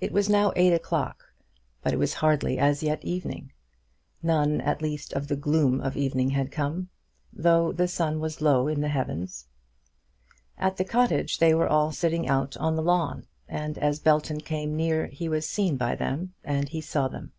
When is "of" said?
5.12-5.28, 5.80-5.96